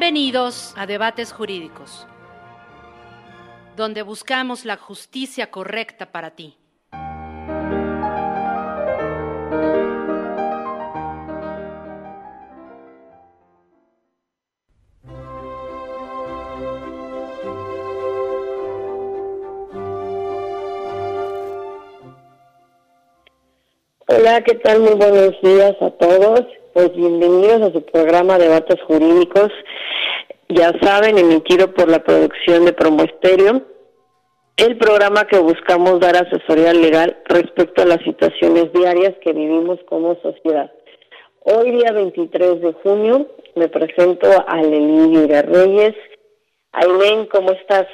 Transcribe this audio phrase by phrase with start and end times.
[0.00, 2.06] Bienvenidos a Debates Jurídicos,
[3.76, 6.56] donde buscamos la justicia correcta para ti.
[24.06, 24.78] Hola, ¿qué tal?
[24.78, 26.46] Muy buenos días a todos.
[26.72, 29.50] Pues bienvenidos a su programa Debates Jurídicos.
[30.50, 33.66] Ya saben, emitido por la producción de Promo Estéreo,
[34.56, 40.18] el programa que buscamos dar asesoría legal respecto a las situaciones diarias que vivimos como
[40.22, 40.72] sociedad.
[41.40, 45.94] Hoy día 23 de junio me presento a Lelí de Reyes.
[46.72, 47.86] Ailén, ¿cómo estás?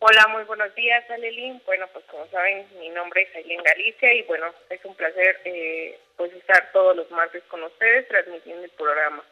[0.00, 1.62] Hola, muy buenos días, Alelín.
[1.64, 5.98] Bueno, pues como saben, mi nombre es Aileen Galicia y bueno, es un placer eh,
[6.14, 9.24] pues estar todos los martes con ustedes transmitiendo el programa.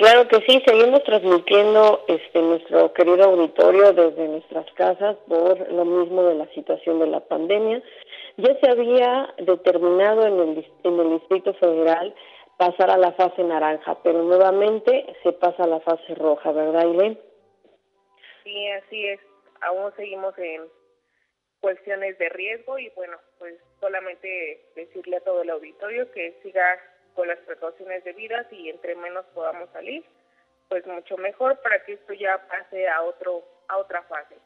[0.00, 6.22] Claro que sí, seguimos transmitiendo este nuestro querido auditorio desde nuestras casas por lo mismo
[6.22, 7.82] de la situación de la pandemia.
[8.38, 12.14] Ya se había determinado en el, en el Distrito Federal
[12.56, 17.20] pasar a la fase naranja, pero nuevamente se pasa a la fase roja, ¿verdad, Aileen?
[18.42, 19.20] Sí, así es.
[19.60, 20.62] Aún seguimos en
[21.60, 26.64] cuestiones de riesgo y bueno, pues solamente decirle a todo el auditorio que siga
[27.14, 30.04] con las precauciones debidas y entre menos podamos salir,
[30.68, 34.36] pues mucho mejor para que esto ya pase a otro a otra fase.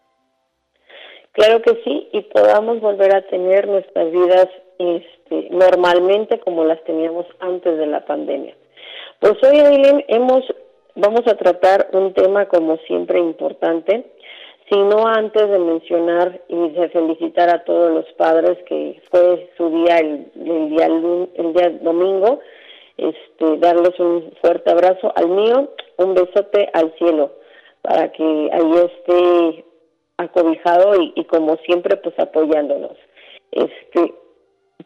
[1.33, 4.49] Claro que sí y podamos volver a tener nuestras vidas
[4.79, 8.55] este, normalmente como las teníamos antes de la pandemia.
[9.21, 10.45] Pues hoy, Aileen, hemos
[10.97, 14.13] Vamos a tratar un tema como siempre importante,
[14.71, 19.99] sino antes de mencionar y de felicitar a todos los padres que fue su día
[19.99, 22.41] el, día el día domingo,
[22.97, 27.33] este darles un fuerte abrazo al mío, un besote al cielo
[27.83, 29.65] para que ahí esté
[30.17, 32.97] acobijado y, y como siempre pues apoyándonos.
[33.53, 34.15] Este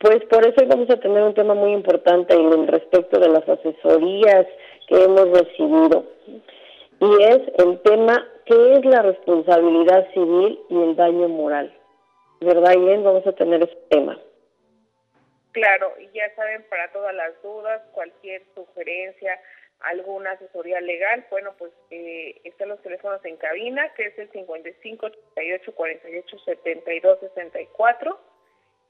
[0.01, 4.47] pues por eso vamos a tener un tema muy importante en respecto de las asesorías
[4.87, 6.05] que hemos recibido.
[7.01, 11.73] Y es el tema, ¿qué es la responsabilidad civil y el daño moral?
[12.41, 13.05] ¿Verdad, Ian?
[13.05, 14.19] Vamos a tener ese tema.
[15.53, 19.39] Claro, y ya saben, para todas las dudas, cualquier sugerencia,
[19.81, 25.07] alguna asesoría legal, bueno, pues eh, están los teléfonos en cabina, que es el 55
[25.07, 28.19] 88 48 72 64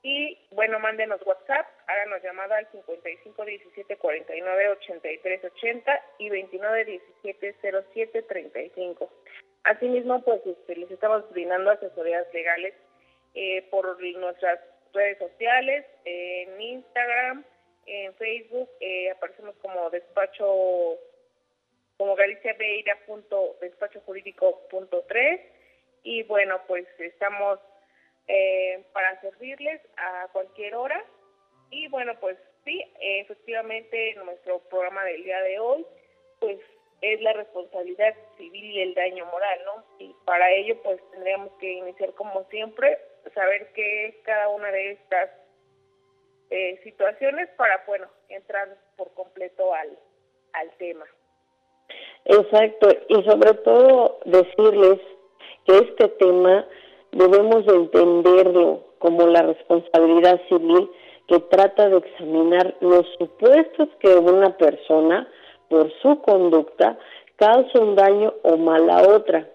[0.03, 7.57] y bueno, mándenos WhatsApp, háganos llamada al 55 17 49 83 80 y 29 17
[7.93, 9.11] 07 35.
[9.65, 12.75] Asimismo, pues este, les estamos brindando asesorías legales
[13.35, 14.61] eh, por nuestras
[14.93, 17.45] redes sociales, en Instagram,
[17.87, 20.99] en Facebook, eh, aparecemos como despacho,
[21.97, 25.41] como Galicia Beira punto despacho jurídico punto tres
[26.03, 27.59] y bueno, pues estamos
[28.29, 31.05] eh, para servirles a cualquier hora.
[31.71, 35.87] Y bueno, pues sí, efectivamente nuestro programa del día de hoy,
[36.41, 36.59] pues
[37.01, 39.85] es la responsabilidad civil y el daño moral, ¿no?
[39.99, 42.99] Y para ello, pues tendríamos que iniciar como siempre,
[43.35, 45.31] saber qué es cada una de estas
[46.51, 49.99] eh, situaciones para, bueno, entrar por completo al,
[50.55, 51.05] al tema.
[52.25, 54.99] Exacto, y sobre todo decirles
[55.67, 56.67] que este tema
[57.13, 60.91] debemos de entenderlo como la responsabilidad civil
[61.29, 65.29] que trata de examinar los supuestos que una persona,
[65.69, 66.99] por su conducta,
[67.37, 69.49] causa un daño o mal a otra,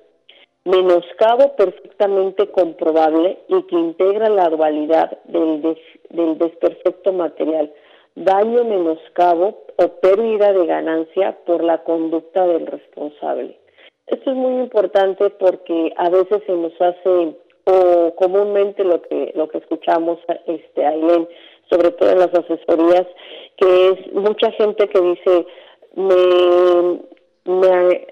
[0.66, 5.78] menoscabo perfectamente comprobable y que integra la dualidad del,
[6.10, 7.72] del desperfecto material,
[8.16, 13.58] daño, menoscabo o pérdida de ganancia por la conducta del responsable.
[14.08, 17.36] Esto es muy importante porque a veces se nos hace
[17.66, 21.28] o comúnmente lo que lo que escuchamos este Aileen,
[21.70, 23.08] sobre todo en las asesorías,
[23.56, 25.46] que es mucha gente que dice
[25.96, 27.00] me,
[27.46, 28.08] me,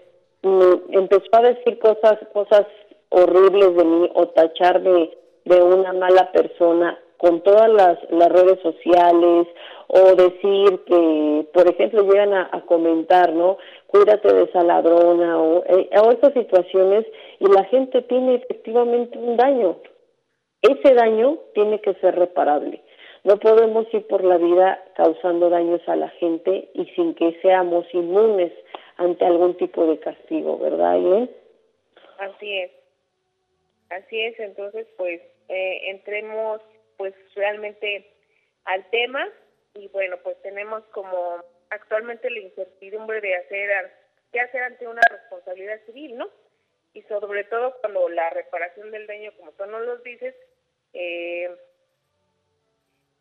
[0.91, 2.65] empezó a decir cosas cosas
[3.09, 5.11] horribles de mí o tacharme
[5.45, 9.47] de una mala persona con todas las, las redes sociales
[9.87, 13.57] o decir que, por ejemplo, llegan a, comentar, ¿no?
[13.87, 17.05] Cuídate de esa ladrona o, eh, o situaciones
[17.39, 19.77] y la gente tiene efectivamente un daño.
[20.61, 22.81] Ese daño tiene que ser reparable.
[23.23, 27.85] No podemos ir por la vida causando daños a la gente y sin que seamos
[27.93, 28.51] inmunes
[28.97, 31.31] ante algún tipo de castigo, ¿verdad, Aileen?
[32.17, 32.71] Así es.
[33.89, 36.61] Así es, entonces pues eh, entremos
[36.97, 38.07] pues realmente
[38.65, 39.27] al tema
[39.73, 43.91] y bueno, pues tenemos como actualmente la incertidumbre de hacer
[44.31, 46.29] qué hacer ante una responsabilidad civil, ¿no?
[46.93, 50.35] Y sobre todo cuando la reparación del daño, como tú nos lo dices,
[50.93, 51.49] eh,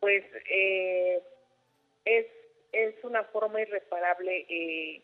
[0.00, 1.22] pues eh,
[2.04, 2.26] es,
[2.72, 5.02] es una forma irreparable eh,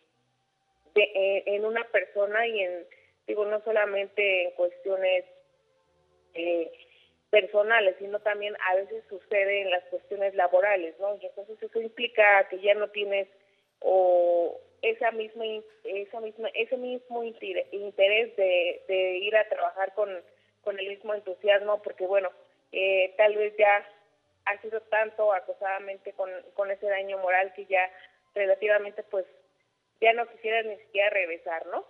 [0.94, 2.86] de, en una persona y en,
[3.26, 5.24] digo, no solamente en cuestiones
[6.34, 6.72] eh,
[7.30, 11.14] personales, sino también a veces sucede en las cuestiones laborales, ¿no?
[11.20, 13.28] Entonces eso implica que ya no tienes
[13.80, 15.44] o esa misma
[15.84, 20.08] esa misma ese mismo interés de, de ir a trabajar con,
[20.62, 22.30] con el mismo entusiasmo porque bueno
[22.72, 23.86] eh, tal vez ya
[24.46, 27.90] ha sido tanto acosadamente con, con ese daño moral que ya
[28.34, 29.24] relativamente pues
[30.00, 31.84] ya no quisiera ni siquiera regresar, ¿no?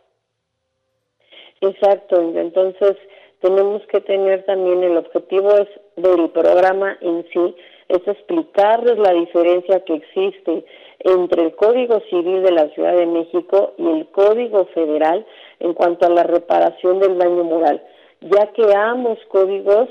[1.61, 2.97] Exacto, entonces
[3.41, 7.56] tenemos que tener también el objetivo es del programa en sí,
[7.88, 10.64] es explicarles la diferencia que existe
[11.00, 15.26] entre el Código Civil de la Ciudad de México y el Código Federal
[15.61, 17.82] en cuanto a la reparación del daño moral,
[18.20, 19.88] ya que ambos códigos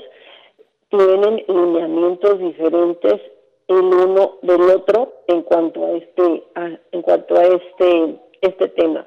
[0.98, 3.20] tienen lineamientos diferentes
[3.68, 6.44] el uno del otro en cuanto a este
[6.92, 9.06] en cuanto a este este tema.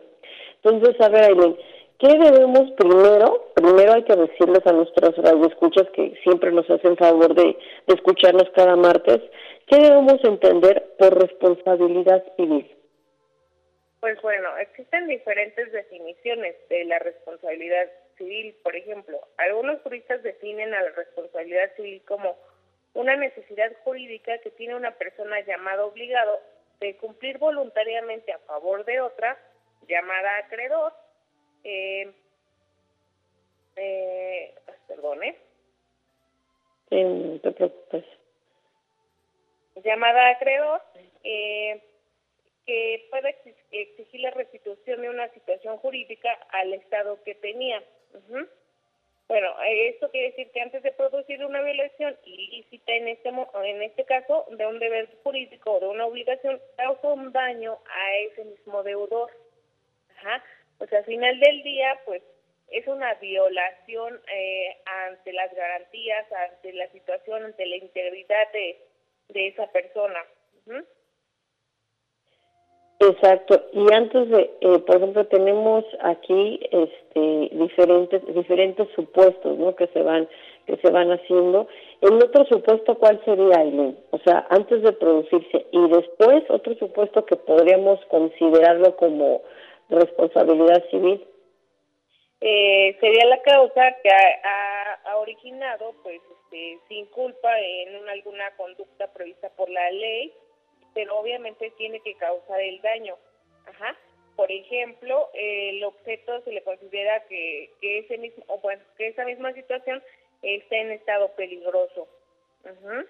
[0.61, 1.57] Entonces, a ver, Aileen,
[1.97, 3.51] ¿qué debemos primero?
[3.55, 7.57] Primero hay que decirles a nuestros radioescuchas que siempre nos hacen favor de,
[7.87, 9.21] de escucharnos cada martes,
[9.67, 12.69] ¿qué debemos entender por responsabilidad civil?
[14.01, 17.87] Pues bueno, existen diferentes definiciones de la responsabilidad
[18.19, 18.55] civil.
[18.61, 22.37] Por ejemplo, algunos juristas definen a la responsabilidad civil como
[22.93, 26.39] una necesidad jurídica que tiene una persona llamada obligado
[26.79, 29.37] de cumplir voluntariamente a favor de otra,
[29.87, 30.93] llamada acreedor,
[31.63, 32.11] eh,
[33.75, 34.55] eh,
[34.87, 35.35] perdone.
[36.91, 38.05] no te preocupes.
[39.83, 40.81] Llamada acreedor,
[41.23, 41.81] eh,
[42.65, 43.35] que puede
[43.71, 47.83] exigir la restitución de una situación jurídica al Estado que tenía.
[49.27, 54.03] Bueno, esto quiere decir que antes de producir una violación ilícita en este en este
[54.05, 58.81] caso de un deber jurídico o de una obligación causa un daño a ese mismo
[58.81, 59.29] deudor.
[60.17, 60.43] Ajá.
[60.79, 62.23] Pues al final del día, pues
[62.71, 68.79] es una violación eh, ante las garantías, ante la situación, ante la integridad de,
[69.29, 70.25] de esa persona.
[72.99, 73.65] Exacto.
[73.71, 79.75] Y antes de, eh, por ejemplo, tenemos aquí este, diferentes diferentes supuestos, ¿no?
[79.75, 80.27] Que se van
[80.65, 81.67] que se van haciendo.
[82.01, 83.97] El otro supuesto, ¿cuál sería, Aileen?
[84.11, 89.41] O sea, antes de producirse y después otro supuesto que podríamos considerarlo como
[89.89, 91.25] responsabilidad civil.
[92.41, 99.11] Eh, sería la causa que ha, ha, originado, pues, este, sin culpa en alguna conducta
[99.11, 100.31] prevista por la ley
[100.93, 103.15] pero obviamente tiene que causar el daño.
[103.67, 103.95] Ajá.
[104.35, 109.25] Por ejemplo, el objeto se le considera que, que ese mismo, o bueno, que esa
[109.25, 110.01] misma situación
[110.41, 112.07] está en estado peligroso.
[112.63, 113.05] Ajá.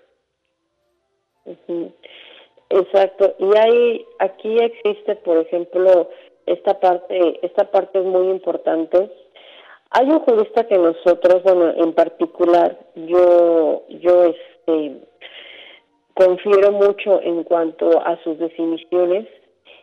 [2.69, 3.35] Exacto.
[3.39, 6.09] Y hay, aquí existe, por ejemplo,
[6.45, 9.09] esta parte, esta parte es muy importante.
[9.91, 15.01] Hay un jurista que nosotros, bueno, en particular, yo, yo, este,
[16.19, 19.25] confiero mucho en cuanto a sus definiciones.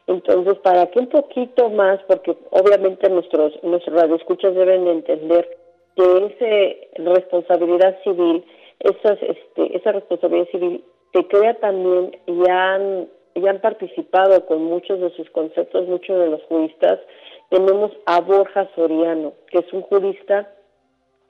[0.06, 5.56] Entonces, para que un poquito más, porque obviamente nuestros, nuestros radioescuchas deben de entender
[5.96, 8.44] que esa responsabilidad civil,
[8.80, 15.00] esas, este, esa responsabilidad civil se crea también y han, y han participado con muchos
[15.00, 17.00] de sus conceptos, muchos de los juristas.
[17.48, 20.52] Tenemos a Borja Soriano, que es un jurista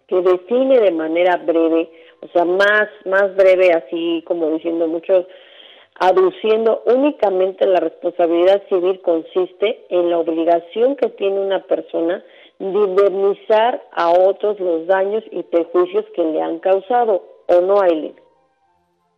[0.09, 5.27] que define de manera breve, o sea, más, más breve, así como diciendo mucho,
[5.99, 12.25] aduciendo únicamente la responsabilidad civil consiste en la obligación que tiene una persona
[12.59, 18.17] de indemnizar a otros los daños y perjuicios que le han causado, ¿o no, Aileen?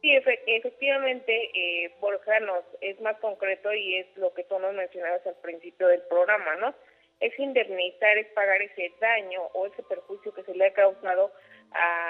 [0.00, 5.26] Sí, efectivamente, eh, Borja nos es más concreto y es lo que tú nos mencionabas
[5.26, 6.74] al principio del programa, ¿no?
[7.20, 11.32] es indemnizar, es pagar ese daño o ese perjuicio que se le ha causado
[11.72, 12.07] a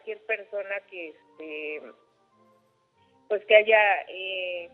[0.00, 1.82] cualquier persona que este
[3.28, 4.68] pues que haya eh,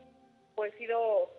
[0.54, 1.30] pues sido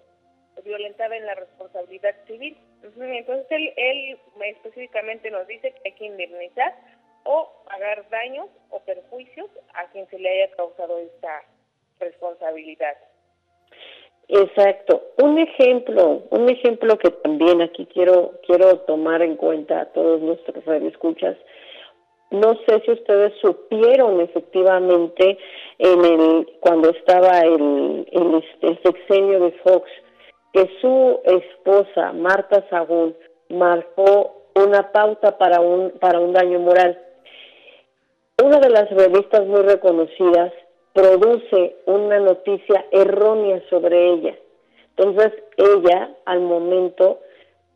[0.63, 2.57] violentada en la responsabilidad civil.
[2.83, 6.75] Entonces él, él específicamente nos dice que hay que indemnizar
[7.23, 11.43] o pagar daños o perjuicios a quien se le haya causado esta
[11.99, 12.95] responsabilidad.
[14.27, 15.01] Exacto.
[15.23, 20.63] Un ejemplo, un ejemplo que también aquí quiero quiero tomar en cuenta a todos nuestros
[20.65, 21.37] radioescuchas.
[22.31, 25.37] No sé si ustedes supieron efectivamente
[25.77, 29.89] en el cuando estaba el, el, el sexenio de Fox
[30.53, 33.15] que su esposa Marta Sagún
[33.49, 36.99] marcó una pauta para un para un daño moral.
[38.43, 40.51] Una de las revistas muy reconocidas
[40.93, 44.35] produce una noticia errónea sobre ella.
[44.95, 47.19] Entonces ella al momento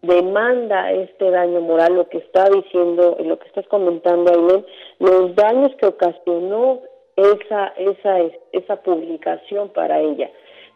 [0.01, 4.65] demanda este daño moral, lo que está diciendo y lo que estás comentando, Aileen,
[4.99, 6.81] los daños que ocasionó
[7.15, 8.17] esa, esa,
[8.51, 10.31] esa publicación para ella.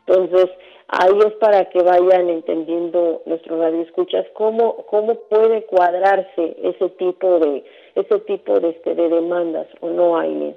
[0.08, 0.50] Entonces,
[0.88, 7.64] ahí es para que vayan entendiendo nuestros radioescuchas cómo, cómo puede cuadrarse ese tipo de,
[7.96, 10.56] ese tipo de, este, de demandas, ¿o no, Aileen?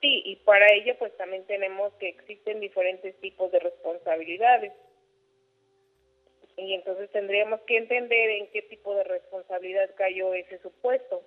[0.00, 4.72] Sí, y para ello pues también tenemos que existen diferentes tipos de responsabilidades.
[6.56, 11.22] Y entonces tendríamos que entender en qué tipo de responsabilidad cayó ese supuesto.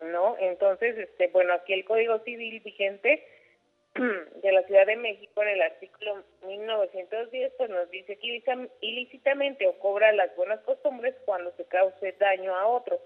[0.00, 0.36] ¿No?
[0.38, 3.24] Entonces, este, bueno, aquí el Código Civil vigente
[3.94, 8.42] de la Ciudad de México en el artículo 1910 pues nos dice que
[8.80, 12.98] ilícitamente o cobra las buenas costumbres cuando se cause daño a otro.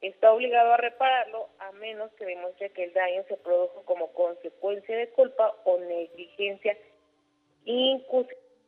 [0.00, 4.96] Está obligado a repararlo a menos que demuestre que el daño se produjo como consecuencia
[4.96, 6.76] de culpa o negligencia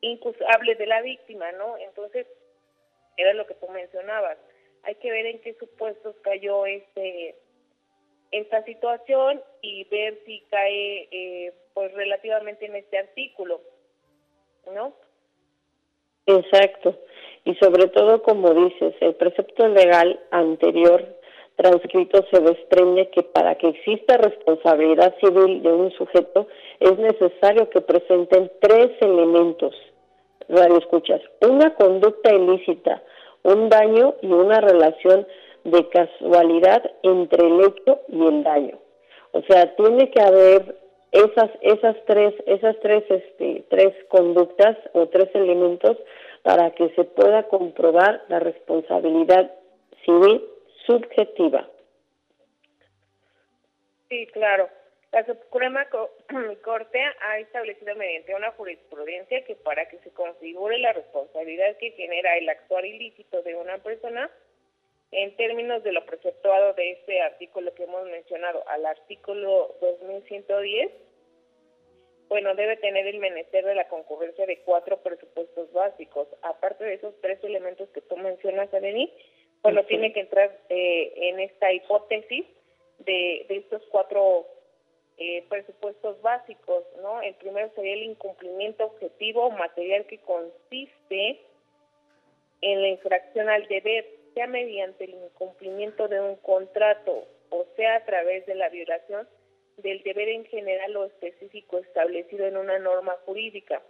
[0.00, 1.76] incusable de la víctima, ¿no?
[1.78, 2.26] Entonces,
[3.16, 4.38] era lo que tú mencionabas.
[4.84, 7.34] Hay que ver en qué supuestos cayó este
[8.30, 13.60] esta situación y ver si cae eh, pues relativamente en este artículo,
[14.74, 14.92] ¿no?
[16.26, 16.98] Exacto.
[17.44, 21.17] Y sobre todo, como dices, el precepto legal anterior
[21.58, 26.46] transcrito se desprende que para que exista responsabilidad civil de un sujeto
[26.78, 29.74] es necesario que presenten tres elementos.
[30.48, 33.02] Radio escuchas, una conducta ilícita,
[33.42, 35.26] un daño y una relación
[35.64, 38.78] de casualidad entre el hecho y el daño.
[39.32, 40.76] O sea, tiene que haber
[41.10, 45.96] esas esas tres esas tres este tres conductas o tres elementos
[46.42, 49.50] para que se pueda comprobar la responsabilidad
[50.04, 50.44] civil
[50.88, 51.68] subjetiva.
[54.08, 54.70] Sí, claro.
[55.12, 55.86] La Suprema
[56.64, 62.36] Corte ha establecido mediante una jurisprudencia que para que se configure la responsabilidad que genera
[62.36, 64.30] el actuar ilícito de una persona,
[65.10, 70.90] en términos de lo preceptuado de este artículo que hemos mencionado, al artículo 2110,
[72.28, 76.28] bueno, debe tener el menester de la concurrencia de cuatro presupuestos básicos.
[76.42, 79.10] Aparte de esos tres elementos que tú mencionas, Adeni,
[79.62, 82.46] bueno, tiene que entrar eh, en esta hipótesis
[82.98, 84.46] de, de estos cuatro
[85.16, 87.20] eh, presupuestos básicos, ¿no?
[87.22, 91.40] El primero sería el incumplimiento objetivo material que consiste
[92.60, 98.04] en la infracción al deber sea mediante el incumplimiento de un contrato o sea a
[98.04, 99.28] través de la violación
[99.78, 103.82] del deber en general o específico establecido en una norma jurídica.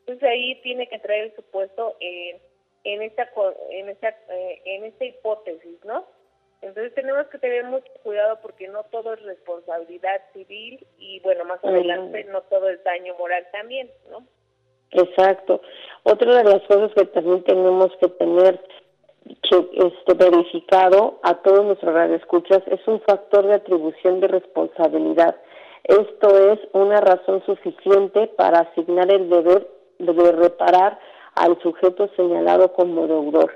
[0.00, 2.38] Entonces ahí tiene que traer el supuesto en,
[2.86, 3.28] en esta
[3.70, 6.04] en esta eh, en esta hipótesis, ¿no?
[6.62, 11.62] Entonces tenemos que tener mucho cuidado porque no todo es responsabilidad civil y bueno, más
[11.64, 14.24] adelante no todo es daño moral también, ¿no?
[14.92, 15.60] Exacto.
[16.04, 18.60] Otra de las cosas que también tenemos que tener
[19.42, 25.36] este, verificado a todos nuestros radioescuchas es un factor de atribución de responsabilidad.
[25.84, 30.98] Esto es una razón suficiente para asignar el deber de reparar
[31.36, 33.52] al sujeto señalado como deudor.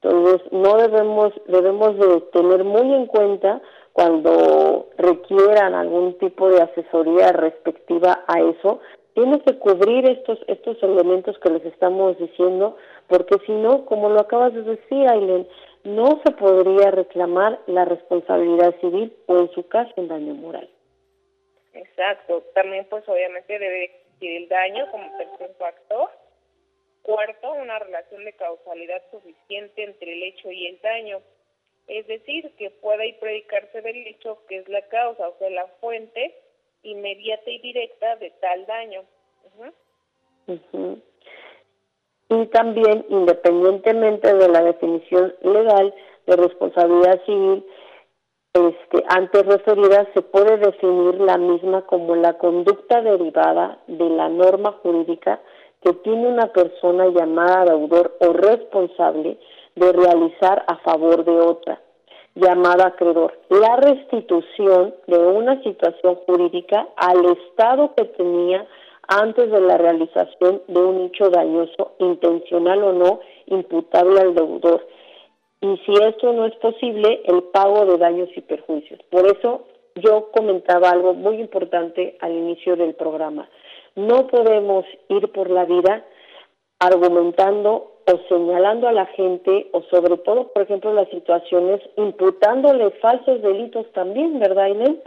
[0.00, 3.60] Entonces, no debemos debemos de tener muy en cuenta
[3.92, 8.80] cuando requieran algún tipo de asesoría respectiva a eso,
[9.14, 14.20] tiene que cubrir estos estos elementos que les estamos diciendo, porque si no, como lo
[14.20, 15.48] acabas de decir, Aileen,
[15.84, 20.68] no se podría reclamar la responsabilidad civil o en su caso el daño moral.
[21.72, 26.10] Exacto, también pues obviamente debe existir el daño como tercer factor.
[27.06, 31.20] Cuarto, una relación de causalidad suficiente entre el hecho y el daño.
[31.86, 35.68] Es decir, que pueda y predicarse del hecho que es la causa, o sea, la
[35.80, 36.34] fuente
[36.82, 39.04] inmediata y directa de tal daño.
[42.28, 45.94] Y también, independientemente de la definición legal
[46.26, 47.64] de responsabilidad civil,
[48.52, 54.72] este, antes referida, se puede definir la misma como la conducta derivada de la norma
[54.82, 55.40] jurídica
[55.82, 59.38] que tiene una persona llamada deudor o responsable
[59.74, 61.80] de realizar a favor de otra
[62.36, 68.66] llamada acreedor, la restitución de una situación jurídica al estado que tenía
[69.08, 74.86] antes de la realización de un hecho dañoso, intencional o no, imputable al deudor.
[75.62, 79.00] y si esto no es posible, el pago de daños y perjuicios.
[79.10, 79.62] Por eso
[79.94, 83.48] yo comentaba algo muy importante al inicio del programa.
[83.96, 86.04] No podemos ir por la vida
[86.78, 93.42] argumentando o señalando a la gente, o sobre todo, por ejemplo, las situaciones, imputándole falsos
[93.42, 94.98] delitos también, ¿verdad, Inés?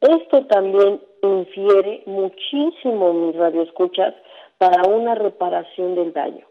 [0.00, 4.14] Esto también infiere muchísimo, mis radioescuchas,
[4.56, 6.46] para una reparación del daño.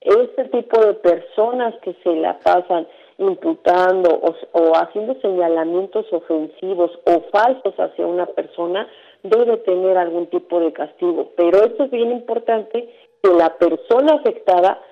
[0.00, 7.20] Este tipo de personas que se la pasan imputando o, o, haciendo señalamientos ofensivos o
[7.30, 8.88] falsos hacia una persona
[9.22, 11.32] debe tener algún tipo de castigo.
[11.36, 12.88] Pero esto es bien importante
[13.22, 14.82] que la persona afectada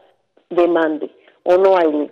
[0.50, 1.11] demande,
[1.44, 2.11] ¿o no, hay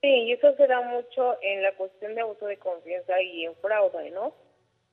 [0.00, 3.54] Sí, y eso se da mucho en la cuestión de abuso de confianza y en
[3.56, 4.32] fraude, ¿no?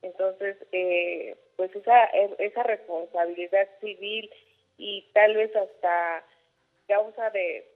[0.01, 2.05] Entonces, eh, pues esa,
[2.39, 4.29] esa responsabilidad civil
[4.77, 6.23] y tal vez hasta
[6.87, 7.67] causa de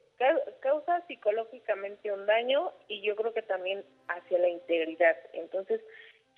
[0.60, 5.16] causa psicológicamente un daño y yo creo que también hacia la integridad.
[5.34, 5.82] Entonces,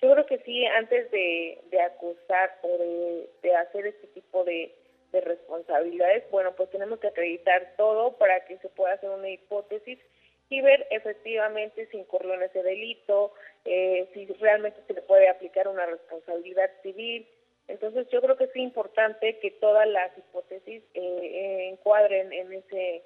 [0.02, 4.74] yo creo que sí, antes de, de acusar o de, de hacer este tipo de,
[5.12, 10.00] de responsabilidades, bueno, pues tenemos que acreditar todo para que se pueda hacer una hipótesis
[10.48, 13.32] y ver efectivamente si incurrió en ese delito,
[13.64, 17.28] eh, si realmente se le puede aplicar una responsabilidad civil.
[17.68, 23.04] Entonces yo creo que es importante que todas las hipótesis eh, eh, encuadren en ese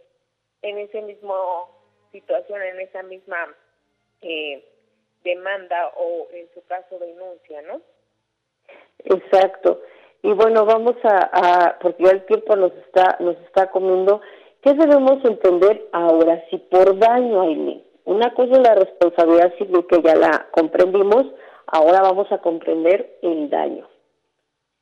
[0.63, 1.71] en ese mismo
[2.11, 3.55] situación, en esa misma
[5.27, 7.81] demanda o en su caso denuncia, ¿no?
[9.05, 9.83] Exacto.
[10.23, 14.21] Y bueno, vamos a, porque ya el tiempo nos está, nos está comiendo,
[14.63, 16.45] ¿qué debemos entender ahora?
[16.51, 21.27] Si por daño, Aileen, una cosa es la responsabilidad civil que ya la comprendimos,
[21.67, 23.89] ahora vamos a comprender el daño.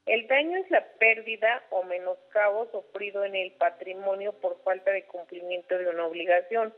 [0.06, 5.78] El daño es la pérdida o menoscabo sufrido en el patrimonio por falta de cumplimiento
[5.78, 6.74] de una obligación.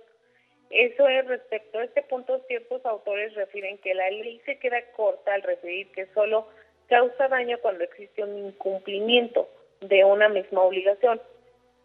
[0.71, 5.33] Eso es respecto a este punto, ciertos autores refieren que la ley se queda corta
[5.33, 6.49] al referir que solo
[6.89, 9.49] causa daño cuando existe un incumplimiento
[9.81, 11.21] de una misma obligación,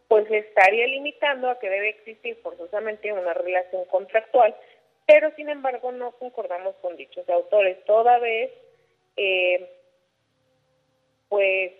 [0.08, 4.56] pues estaría limitando a que debe existir forzosamente una relación contractual,
[5.06, 7.84] pero sin embargo no concordamos con dichos autores.
[7.86, 8.52] Toda vez,
[9.18, 9.70] eh,
[11.30, 11.72] pues,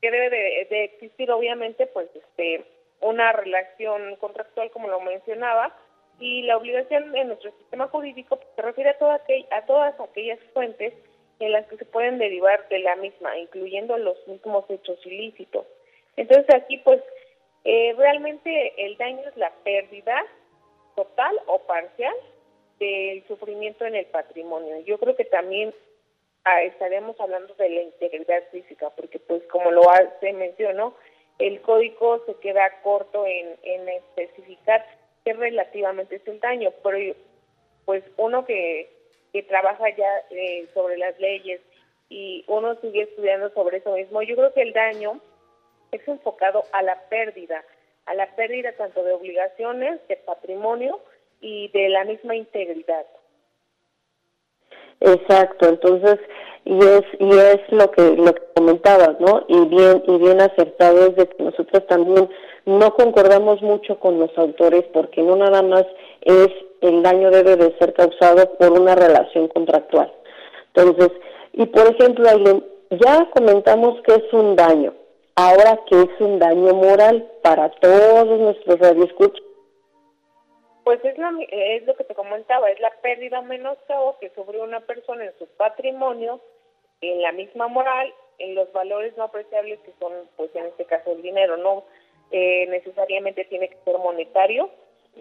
[0.00, 2.64] que debe de, de, existir obviamente, pues, este,
[3.00, 5.76] una relación contractual, como lo mencionaba,
[6.18, 10.94] y la obligación en nuestro sistema jurídico se refiere a, toda a todas aquellas fuentes
[11.40, 15.66] en las que se pueden derivar de la misma, incluyendo los mismos hechos ilícitos.
[16.16, 17.02] Entonces aquí pues
[17.64, 20.24] eh, realmente el daño es la pérdida
[20.94, 22.14] total o parcial
[22.78, 24.78] del sufrimiento en el patrimonio.
[24.80, 25.74] Yo creo que también
[26.44, 29.82] ah, estaremos hablando de la integridad física, porque pues como lo
[30.20, 30.94] se mencionó,
[31.38, 34.84] el código se queda corto en, en especificar
[35.24, 37.14] que relativamente es el daño, pero
[37.84, 38.90] pues uno que,
[39.32, 41.60] que trabaja ya eh, sobre las leyes
[42.08, 45.20] y uno sigue estudiando sobre eso mismo, yo creo que el daño
[45.90, 47.64] es enfocado a la pérdida,
[48.06, 51.00] a la pérdida tanto de obligaciones, de patrimonio
[51.40, 53.06] y de la misma integridad.
[55.00, 56.18] Exacto, entonces
[56.64, 59.44] y es y es lo que lo que comentabas, ¿no?
[59.48, 62.28] Y bien y bien acertado es de que nosotros también
[62.64, 65.84] no concordamos mucho con los autores porque no nada más
[66.22, 66.48] es
[66.80, 70.12] el daño debe de ser causado por una relación contractual.
[70.74, 71.10] Entonces,
[71.52, 72.28] y por ejemplo,
[72.90, 74.92] ya comentamos que es un daño.
[75.36, 79.43] Ahora, ¿qué es un daño moral para todos nuestros radioescuchas?
[80.84, 81.16] Pues es,
[81.50, 83.78] es lo que te comentaba, es la pérdida menos
[84.20, 86.40] que sufrió una persona en su patrimonio,
[87.00, 91.12] en la misma moral, en los valores no apreciables que son, pues en este caso,
[91.12, 91.84] el dinero, no
[92.30, 94.70] eh, necesariamente tiene que ser monetario.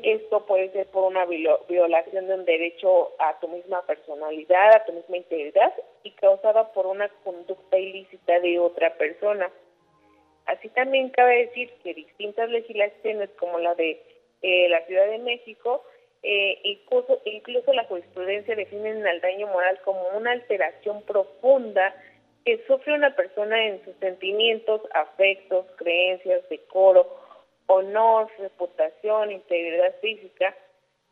[0.01, 4.91] Esto puede ser por una violación de un derecho a tu misma personalidad, a tu
[4.91, 5.71] misma integridad
[6.03, 9.51] y causada por una conducta ilícita de otra persona.
[10.45, 14.01] Así también cabe decir que distintas legislaciones como la de
[14.43, 15.83] eh, la Ciudad de México,
[16.21, 21.95] eh, incluso, incluso la jurisprudencia definen al daño moral como una alteración profunda
[22.45, 27.07] que sufre una persona en sus sentimientos, afectos, creencias, decoro,
[27.67, 30.55] honor, reputación, integridad física,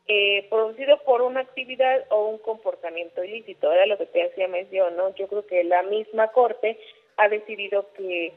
[0.08, 3.72] eh, producido por una actividad o un comportamiento ilícito.
[3.72, 5.14] Era lo que te hacía mención, ¿no?
[5.14, 6.78] Yo creo que la misma Corte
[7.16, 8.32] ha decidido que,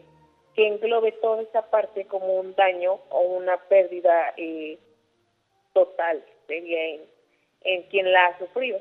[0.56, 4.78] que englobe toda esa parte como un daño o una pérdida eh,
[5.74, 7.02] total, sería en,
[7.64, 8.80] en quien la ha sufrido.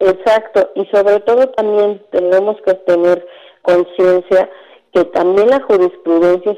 [0.00, 3.24] Exacto, y sobre todo también tenemos que tener
[3.62, 4.50] conciencia
[4.92, 6.52] que también la jurisprudencia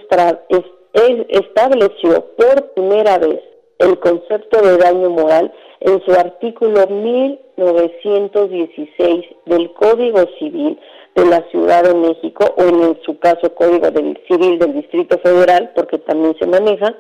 [1.29, 3.41] estableció por primera vez
[3.79, 10.79] el concepto de daño moral en su artículo 1916 del Código Civil
[11.15, 13.89] de la Ciudad de México, o en su caso Código
[14.29, 16.95] Civil del Distrito Federal, porque también se maneja,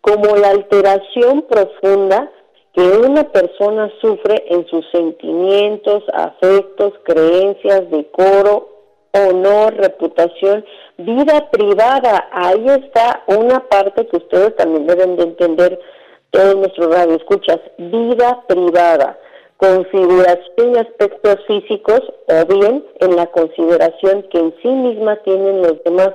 [0.00, 2.30] como la alteración profunda
[2.72, 8.68] que una persona sufre en sus sentimientos, afectos, creencias, decoro,
[9.12, 10.64] honor, reputación,
[10.98, 12.28] vida privada.
[12.32, 15.80] Ahí está una parte que ustedes también deben de entender,
[16.30, 19.18] todos nuestros radioescuchas, vida privada,
[19.60, 25.82] configuración y aspectos físicos o bien en la consideración que en sí misma tienen los
[25.84, 26.10] demás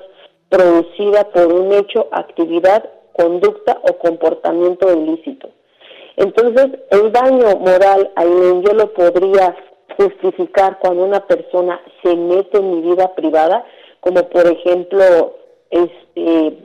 [0.49, 5.49] producida por un hecho, actividad, conducta o comportamiento ilícito.
[6.17, 9.55] Entonces, el daño moral, ahí yo lo podría
[9.97, 13.65] justificar cuando una persona se mete en mi vida privada,
[13.99, 15.35] como por ejemplo,
[15.69, 16.57] este,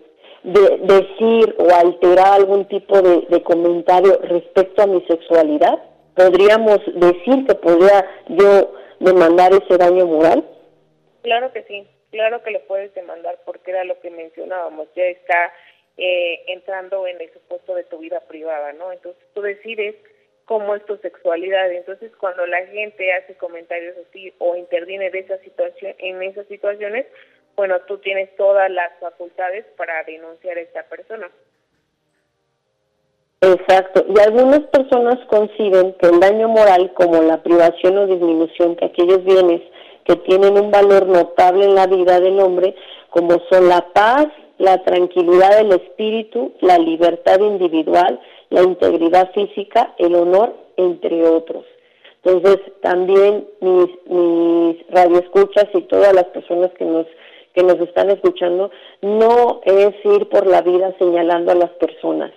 [0.42, 5.78] decir o alterar algún tipo de, comentario respecto a mi sexualidad.
[6.14, 10.44] Podríamos decir que podría yo demandar ese daño moral.
[11.23, 15.53] Claro que sí, claro que lo puedes demandar porque era lo que mencionábamos, ya está
[15.96, 18.92] eh, entrando en el supuesto de tu vida privada, ¿no?
[18.92, 19.96] Entonces tú decides
[20.46, 21.70] cómo es tu sexualidad.
[21.70, 27.07] Entonces cuando la gente hace comentarios así o interviene de esa situación, en esas situaciones,
[27.55, 31.31] bueno, tú tienes todas las facultades para denunciar a esta persona.
[33.42, 34.05] Exacto.
[34.07, 39.24] Y algunas personas conciben que el daño moral, como la privación o disminución de aquellos
[39.24, 39.62] bienes
[40.05, 42.74] que tienen un valor notable en la vida del hombre,
[43.09, 44.26] como son la paz,
[44.59, 51.64] la tranquilidad del espíritu, la libertad individual, la integridad física, el honor, entre otros.
[52.22, 57.07] Entonces, también mis, mis radioescuchas y todas las personas que nos,
[57.55, 62.33] que nos están escuchando, no es ir por la vida señalando a las personas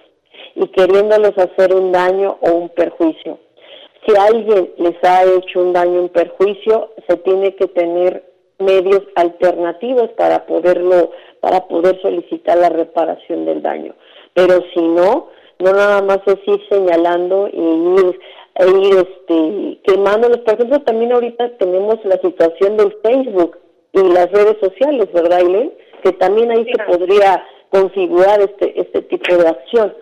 [0.55, 3.39] y queriéndoles hacer un daño o un perjuicio.
[4.05, 8.23] Si alguien les ha hecho un daño o un perjuicio, se tiene que tener
[8.59, 13.95] medios alternativos para poderlo, para poder solicitar la reparación del daño.
[14.33, 18.19] Pero si no, no nada más es ir señalando y ir,
[18.55, 20.39] e ir este, quemándolos.
[20.39, 23.57] Por ejemplo, también ahorita tenemos la situación del Facebook
[23.93, 25.73] y las redes sociales, ¿verdad, Aileen?
[26.03, 29.93] Que también ahí se podría configurar este, este tipo de acción.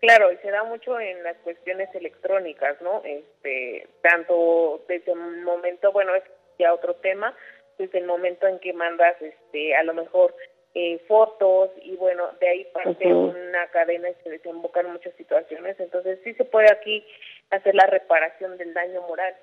[0.00, 3.02] Claro, y se da mucho en las cuestiones electrónicas, ¿no?
[3.04, 6.22] Este, tanto desde un momento, bueno, es
[6.58, 7.34] ya otro tema,
[7.78, 10.34] desde el momento en que mandas, este, a lo mejor
[10.74, 15.80] eh, fotos y bueno, de ahí parte una cadena y se desembocan muchas situaciones.
[15.80, 17.02] Entonces sí se puede aquí
[17.50, 19.34] hacer la reparación del daño moral.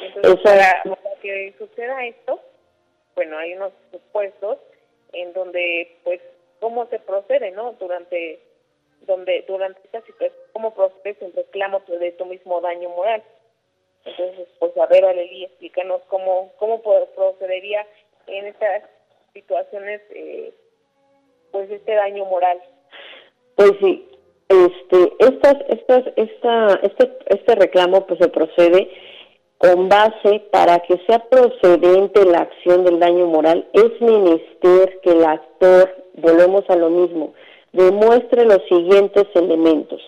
[0.00, 0.82] Entonces para,
[1.20, 2.40] que suceda esto,
[3.16, 4.58] bueno, hay unos supuestos
[5.12, 6.20] en donde pues
[6.60, 7.72] cómo se procede, ¿no?
[7.72, 8.38] Durante
[9.06, 13.22] donde durante esta situación, cómo procede el reclamo de tu mismo daño moral.
[14.04, 17.86] Entonces, pues a ver, Aleli, explícanos cómo, cómo procedería
[18.26, 18.82] en estas
[19.32, 20.52] situaciones, eh,
[21.50, 22.60] pues este daño moral.
[23.56, 24.08] Pues sí,
[24.48, 28.90] este, estas, estas, esta, este, este reclamo pues se procede
[29.62, 35.24] con base para que sea procedente la acción del daño moral, es menester que el
[35.24, 37.32] actor, volvemos a lo mismo,
[37.72, 40.00] demuestre los siguientes elementos.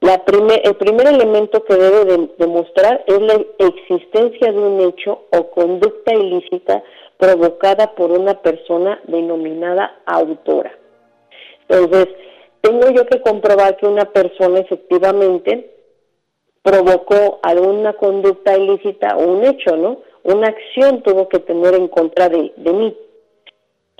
[0.00, 6.82] El primer elemento que debe demostrar es la existencia de un hecho o conducta ilícita
[7.18, 10.72] provocada por una persona denominada autora.
[11.68, 12.08] Entonces,
[12.62, 15.70] tengo yo que comprobar que una persona efectivamente
[16.62, 19.98] provocó alguna conducta ilícita o un hecho, ¿no?
[20.24, 22.96] Una acción tuvo que tener en contra de, mí.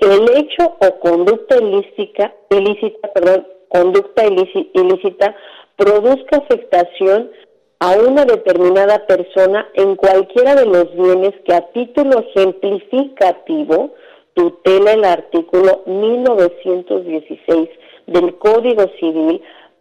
[0.01, 5.35] Que el hecho o conducta ilícita, ilícita perdón, conducta ilícita
[5.75, 7.29] produzca afectación
[7.77, 13.91] a una determinada persona en cualquiera de los bienes que a título ejemplificativo
[14.33, 17.69] tutela el artículo 1916
[18.07, 19.39] del Código Civil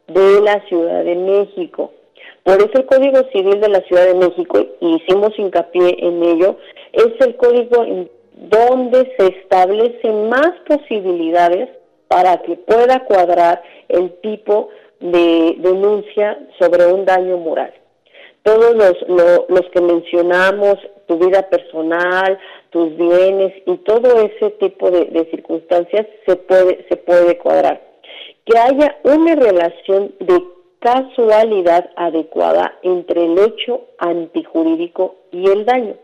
[0.09, 1.93] de la Ciudad de México.
[2.43, 6.59] Por eso el Código Civil de la Ciudad de México, y hicimos hincapié en ello,
[6.93, 7.87] es el código
[8.49, 11.69] donde se establecen más posibilidades
[12.09, 14.69] para que pueda cuadrar el tipo
[15.01, 17.73] de denuncia sobre un daño moral
[18.43, 18.97] todos los,
[19.49, 20.77] los que mencionamos,
[21.07, 22.39] tu vida personal,
[22.71, 27.81] tus bienes y todo ese tipo de, circunstancias se puede, se puede cuadrar.
[28.45, 30.43] Que haya una relación de
[30.81, 35.97] casualidad adecuada entre el hecho antijurídico y el daño.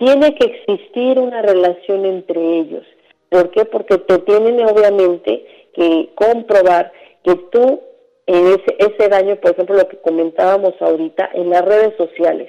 [0.00, 2.86] Tiene que existir una relación entre ellos.
[3.28, 3.66] ¿Por qué?
[3.66, 6.90] Porque te tienen obviamente que comprobar
[7.22, 7.82] que tú
[8.26, 12.48] en ese, ese daño, por ejemplo, lo que comentábamos ahorita, en las redes sociales,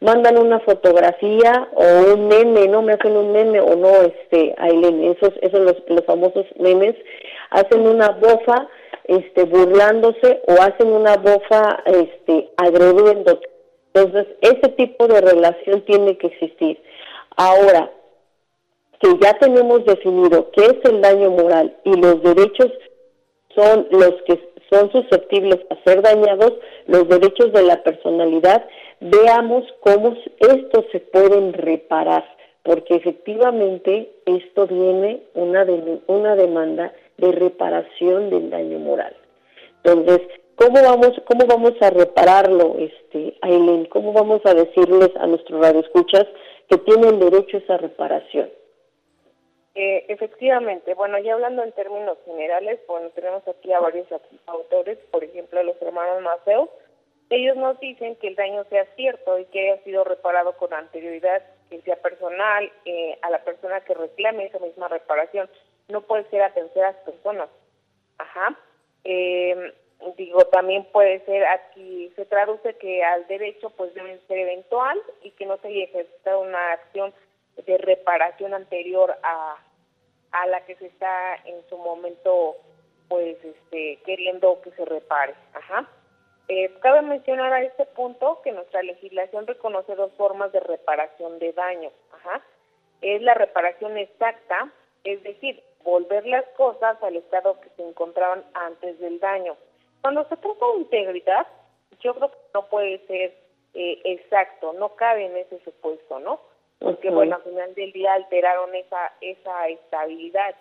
[0.00, 5.02] mandan una fotografía o un meme, no me hacen un meme o no, este, Aileen,
[5.16, 6.94] esos, esos los, los famosos memes,
[7.48, 8.68] hacen una bofa,
[9.04, 13.40] este, burlándose o hacen una bofa, este, agrediendo.
[13.94, 16.82] Entonces, ese tipo de relación tiene que existir.
[17.36, 17.90] Ahora,
[19.00, 22.70] que ya tenemos definido qué es el daño moral y los derechos
[23.54, 26.54] son los que son susceptibles a ser dañados,
[26.86, 28.66] los derechos de la personalidad,
[29.00, 32.24] veamos cómo estos se pueden reparar,
[32.62, 39.14] porque efectivamente esto viene una, de, una demanda de reparación del daño moral.
[39.84, 40.20] Entonces,
[40.62, 43.86] ¿cómo vamos, cómo vamos a repararlo, este, Aileen?
[43.86, 46.26] ¿Cómo vamos a decirles a nuestros radioescuchas
[46.68, 48.50] que tienen derecho a esa reparación?
[49.74, 54.06] Eh, efectivamente, bueno, ya hablando en términos generales, bueno, tenemos aquí a varios
[54.46, 56.68] autores, por ejemplo, los hermanos Maceo,
[57.30, 61.42] ellos nos dicen que el daño sea cierto y que haya sido reparado con anterioridad,
[61.70, 65.48] que sea personal, eh, a la persona que reclame esa misma reparación.
[65.88, 67.48] No puede ser a terceras personas.
[68.18, 68.58] Ajá.
[69.04, 69.72] Eh,
[70.16, 75.30] digo, también puede ser aquí, se traduce que al derecho pues debe ser eventual y
[75.32, 77.12] que no se haya ejercitado una acción
[77.66, 79.56] de reparación anterior a,
[80.32, 82.56] a la que se está en su momento
[83.08, 85.34] pues este queriendo que se repare.
[85.52, 85.88] Ajá.
[86.48, 91.52] Eh, cabe mencionar a este punto que nuestra legislación reconoce dos formas de reparación de
[91.52, 91.90] daño.
[92.12, 92.42] Ajá.
[93.00, 94.72] Es la reparación exacta,
[95.04, 99.56] es decir, volver las cosas al estado que se encontraban antes del daño.
[100.02, 101.46] Cuando se trata de integridad,
[102.00, 103.34] yo creo que no puede ser
[103.74, 106.40] eh, exacto, no cabe en ese supuesto, ¿no?
[106.82, 110.54] porque bueno, al final del día alteraron esa esa estabilidad.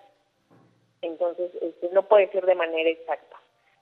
[1.02, 3.38] Entonces, este, no puede ser de manera exacta.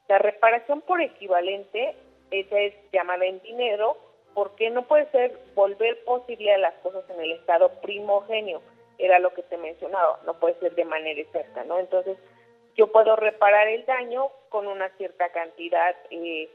[0.08, 1.96] La reparación por equivalente,
[2.32, 3.98] esa es llamada en dinero,
[4.34, 8.62] porque no puede ser volver posible a las cosas en el estado primogenio,
[8.98, 11.78] era lo que te mencionaba, no puede ser de manera exacta, ¿no?
[11.78, 12.18] Entonces,
[12.80, 16.50] yo puedo reparar el daño con una cierta cantidad, eh,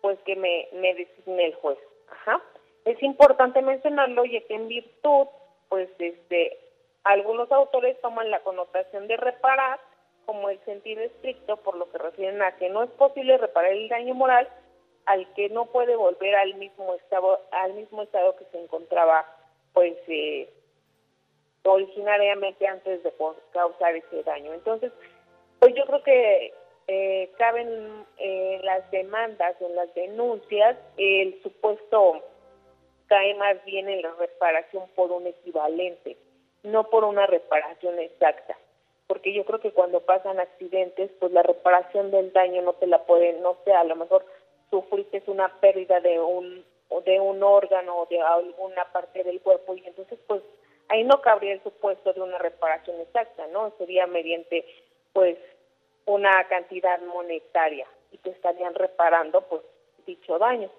[0.00, 1.78] pues que me, me designe el juez.
[2.10, 2.42] Ajá.
[2.84, 5.28] Es importante mencionarlo ya que en virtud,
[5.68, 6.58] pues este,
[7.04, 9.78] algunos autores toman la connotación de reparar
[10.26, 13.88] como el sentido estricto, por lo que refieren a que no es posible reparar el
[13.88, 14.48] daño moral
[15.06, 19.24] al que no puede volver al mismo estado, al mismo estado que se encontraba,
[19.74, 20.52] pues eh,
[21.62, 23.14] originariamente antes de
[23.52, 24.52] causar ese daño.
[24.54, 24.92] Entonces,
[25.58, 26.54] pues yo creo que
[26.86, 32.22] eh, caben en las demandas, en las denuncias, el supuesto
[33.06, 36.16] cae más bien en la reparación por un equivalente,
[36.62, 38.56] no por una reparación exacta.
[39.06, 43.04] Porque yo creo que cuando pasan accidentes, pues la reparación del daño no te la
[43.04, 44.24] pueden, no sé, a lo mejor
[44.70, 46.64] sufriste una pérdida de un
[47.04, 50.42] de un órgano o de alguna parte del cuerpo y entonces pues
[50.88, 53.72] ahí no cabría el supuesto de una reparación exacta, ¿no?
[53.76, 54.64] Sería mediante
[55.12, 55.36] pues
[56.06, 59.62] una cantidad monetaria y te estarían reparando pues
[60.06, 60.70] dicho daño.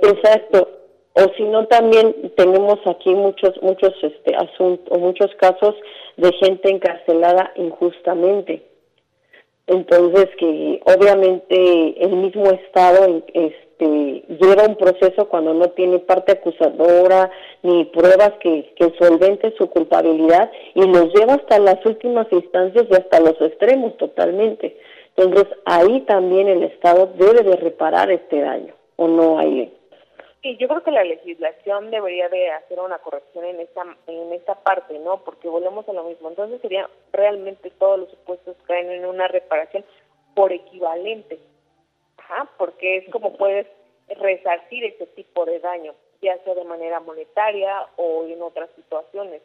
[0.00, 0.84] Exacto
[1.14, 5.74] o si no también tenemos aquí muchos muchos este asuntos muchos casos
[6.16, 8.62] de gente encarcelada injustamente
[9.66, 13.22] entonces que obviamente el mismo estado
[13.78, 17.30] este lleva un proceso cuando no tiene parte acusadora
[17.62, 22.94] ni pruebas que, que solventen su culpabilidad y los lleva hasta las últimas instancias y
[22.94, 24.76] hasta los extremos totalmente
[25.16, 29.72] entonces ahí también el estado debe de reparar este daño o no hay
[30.42, 34.54] Sí, yo creo que la legislación debería de hacer una corrección en esta en esta
[34.56, 35.24] parte, ¿no?
[35.24, 36.28] Porque volvemos a lo mismo.
[36.28, 39.86] Entonces sería realmente todos los supuestos caen en una reparación
[40.34, 41.38] por equivalente.
[42.28, 43.66] Ajá, porque es como puedes
[44.08, 49.42] resarcir ese tipo de daño, ya sea de manera monetaria o en otras situaciones.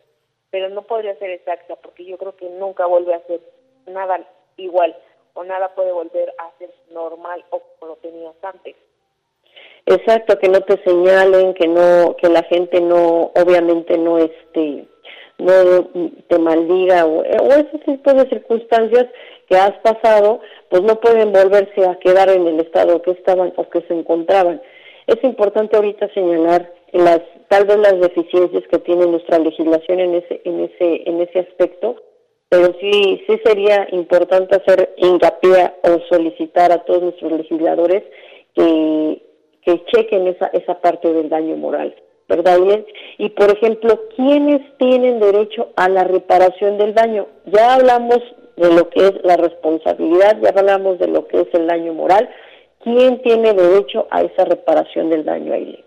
[0.49, 3.41] Pero no podría ser exacta porque yo creo que nunca vuelve a ser
[3.85, 4.25] nada
[4.57, 4.95] igual
[5.33, 8.75] o nada puede volver a ser normal o como lo tenías antes.
[9.85, 14.85] Exacto, que no te señalen, que no, que la gente no, obviamente no este,
[15.37, 15.85] no
[16.27, 19.07] te maldiga o, o ese tipo de circunstancias
[19.49, 23.67] que has pasado, pues no pueden volverse a quedar en el estado que estaban o
[23.69, 24.61] que se encontraban.
[25.07, 30.41] Es importante ahorita señalar las tal vez las deficiencias que tiene nuestra legislación en ese
[30.45, 31.95] en ese en ese aspecto,
[32.47, 38.03] pero sí sí sería importante hacer hincapié o solicitar a todos nuestros legisladores
[38.53, 39.21] que
[39.65, 41.95] que chequen esa, esa parte del daño moral,
[42.27, 42.59] ¿verdad?
[43.17, 47.27] Y por ejemplo, ¿quiénes tienen derecho a la reparación del daño?
[47.45, 48.19] Ya hablamos
[48.59, 52.29] de lo que es la responsabilidad, ya hablamos de lo que es el daño moral.
[52.83, 55.83] ¿Quién tiene derecho a esa reparación del daño, Aileen?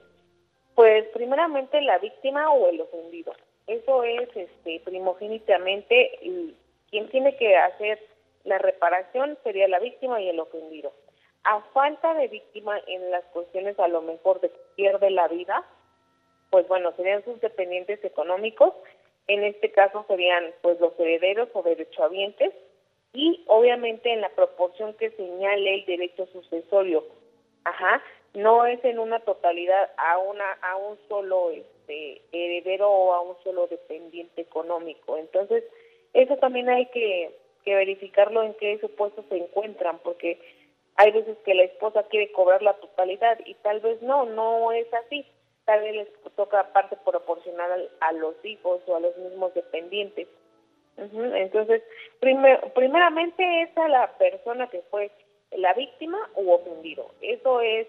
[0.74, 3.32] Pues primeramente la víctima o el ofendido.
[3.66, 6.18] Eso es este, primogénitamente
[6.90, 7.98] quien tiene que hacer
[8.44, 10.92] la reparación sería la víctima y el ofendido.
[11.44, 15.64] A falta de víctima en las cuestiones a lo mejor de que pierde la vida,
[16.50, 18.74] pues bueno, serían sus dependientes económicos,
[19.28, 22.52] en este caso serían pues los herederos o derechohabientes
[23.12, 27.04] y obviamente en la proporción que señale el derecho sucesorio.
[27.64, 28.02] Ajá,
[28.34, 33.36] no es en una totalidad a una a un solo este heredero o a un
[33.44, 35.16] solo dependiente económico.
[35.16, 35.64] Entonces,
[36.14, 40.40] eso también hay que, que verificarlo en qué supuestos se encuentran, porque
[40.96, 44.92] hay veces que la esposa quiere cobrar la totalidad y tal vez no, no es
[44.94, 45.26] así.
[45.64, 50.28] Tal vez les toca parte proporcional a los hijos o a los mismos dependientes.
[50.96, 51.82] Entonces,
[52.20, 55.10] primeramente es a la persona que fue
[55.52, 57.10] la víctima u ofendido.
[57.20, 57.86] Eso es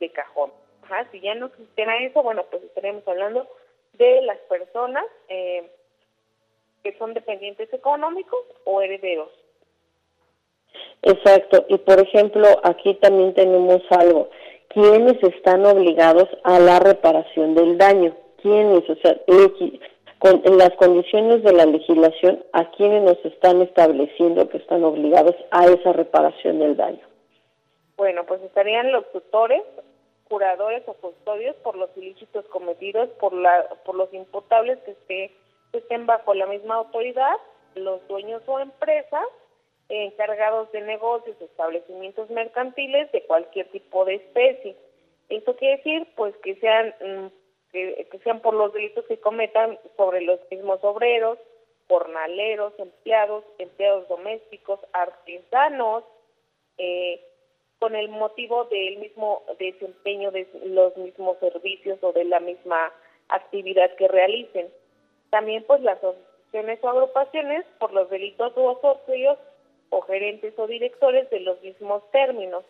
[0.00, 0.52] de cajón.
[0.82, 3.48] Ajá, si ya no existiera eso, bueno, pues estaremos hablando
[3.94, 5.68] de las personas eh,
[6.84, 9.30] que son dependientes económicos o herederos.
[11.02, 14.28] Exacto, y por ejemplo, aquí también tenemos algo.
[14.76, 18.14] ¿Quiénes están obligados a la reparación del daño?
[18.42, 18.82] ¿Quiénes?
[18.90, 19.16] O sea,
[20.18, 25.34] con, en las condiciones de la legislación, ¿a quiénes nos están estableciendo que están obligados
[25.50, 27.00] a esa reparación del daño?
[27.96, 29.62] Bueno, pues estarían los tutores
[30.28, 35.34] curadores o custodios por los ilícitos cometidos por, la, por los imputables que, esté,
[35.72, 37.36] estén bajo la misma autoridad,
[37.76, 39.24] los dueños o empresas,
[39.88, 44.76] encargados de negocios, establecimientos mercantiles de cualquier tipo de especie.
[45.28, 47.26] Esto quiere decir, pues, que sean mm,
[47.72, 51.38] que, sean por los delitos que cometan sobre los mismos obreros,
[51.88, 56.04] jornaleros, empleados, empleados domésticos, artesanos,
[56.78, 57.20] eh,
[57.78, 62.92] con el motivo del mismo desempeño de los mismos servicios o de la misma
[63.28, 64.68] actividad que realicen.
[65.30, 69.38] También pues las asociaciones o agrupaciones por los delitos o socios
[69.90, 72.64] o gerentes o directores de los mismos términos.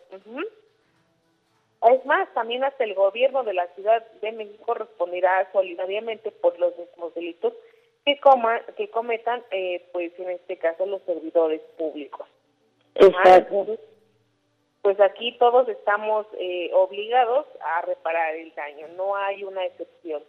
[1.89, 6.77] Es más, también hasta el gobierno de la Ciudad de México responderá solidariamente por los
[6.77, 7.53] mismos delitos
[8.05, 12.27] que, coma, que cometan, eh, pues en este caso, los servidores públicos.
[12.95, 13.77] Exacto
[14.87, 20.23] pues aquí todos estamos eh, obligados a reparar el daño, no hay una excepción.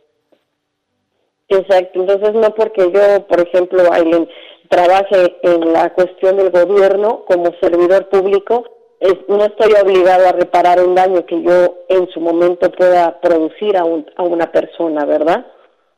[1.49, 4.29] Exacto, entonces no porque yo, por ejemplo, Aileen,
[4.69, 8.65] trabaje en la cuestión del gobierno como servidor público,
[9.01, 13.77] es, no estoy obligado a reparar un daño que yo en su momento pueda producir
[13.77, 15.47] a, un, a una persona, ¿verdad?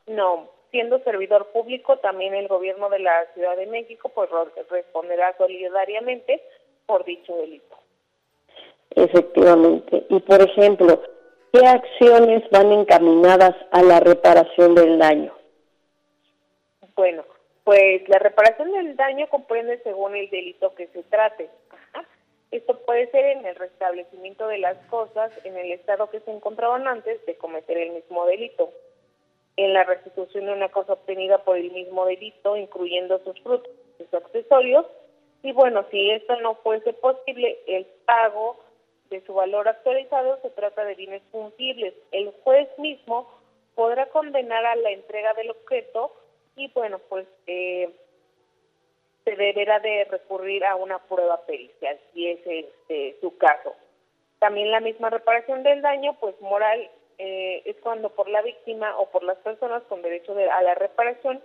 [0.07, 4.29] No, siendo servidor público, también el gobierno de la Ciudad de México pues
[4.71, 6.43] responderá solidariamente
[6.87, 7.77] por dicho delito.
[8.95, 10.05] Efectivamente.
[10.09, 11.01] Y por ejemplo,
[11.53, 15.40] ¿qué acciones van encaminadas a la reparación del daño?
[17.01, 17.25] Bueno,
[17.65, 21.49] pues la reparación del daño comprende según el delito que se trate.
[22.51, 26.87] Esto puede ser en el restablecimiento de las cosas en el estado que se encontraban
[26.87, 28.71] antes de cometer el mismo delito,
[29.57, 34.05] en la restitución de una cosa obtenida por el mismo delito, incluyendo sus frutos y
[34.05, 34.85] sus accesorios,
[35.43, 38.61] y bueno, si esto no fuese posible, el pago
[39.09, 41.95] de su valor actualizado se trata de bienes fungibles.
[42.13, 43.27] El juez mismo
[43.75, 46.13] podrá condenar a la entrega del objeto
[46.65, 47.91] y bueno, pues eh,
[49.25, 53.75] se deberá de recurrir a una prueba pericial, si es este, su caso.
[54.39, 59.11] También la misma reparación del daño, pues moral, eh, es cuando por la víctima o
[59.11, 61.43] por las personas con derecho a la reparación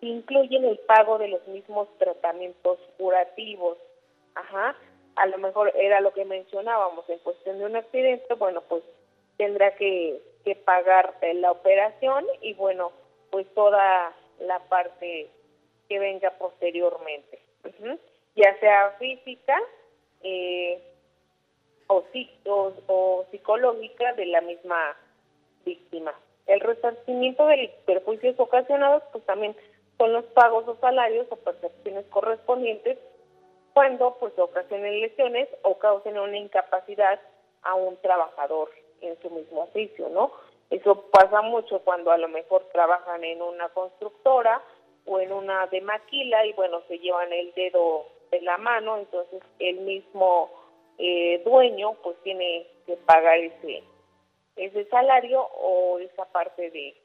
[0.00, 3.78] incluyen el pago de los mismos tratamientos curativos.
[4.34, 4.76] Ajá
[5.16, 8.82] a lo mejor era lo que mencionábamos en cuestión de un accidente, bueno, pues
[9.36, 10.20] tendrá que,
[10.66, 12.92] pagar la operación y bueno,
[13.30, 14.14] pues toda
[14.44, 15.30] la parte
[15.88, 17.40] que venga posteriormente,
[18.36, 19.56] ya sea física
[20.22, 20.82] eh,
[21.86, 22.02] o,
[22.86, 24.96] o, psicológica de la misma
[25.64, 26.14] víctima.
[26.46, 29.56] El resarcimiento de perjuicios ocasionados, pues también
[29.98, 32.98] son los pagos o salarios o percepciones correspondientes
[33.72, 37.20] cuando pues ocasionen lesiones o causen una incapacidad
[37.62, 38.70] a un trabajador
[39.00, 40.32] en su mismo oficio, ¿no?
[40.74, 44.60] Eso pasa mucho cuando a lo mejor trabajan en una constructora
[45.06, 49.40] o en una de maquila y bueno, se llevan el dedo de la mano, entonces
[49.60, 50.50] el mismo
[50.98, 53.84] eh, dueño pues tiene que pagar ese
[54.56, 56.96] ese salario o esa parte de,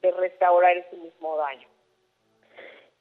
[0.00, 1.68] de restaurar ese mismo daño.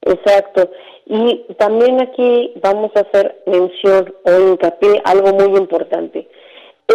[0.01, 0.69] Exacto.
[1.05, 6.29] Y también aquí vamos a hacer mención o hincapié algo muy importante.